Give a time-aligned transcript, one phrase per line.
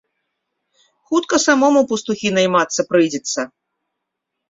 [1.11, 3.51] Хутка самому ў пастухі наймацца прыйдзецца.